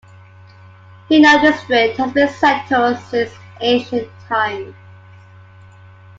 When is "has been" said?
1.95-2.27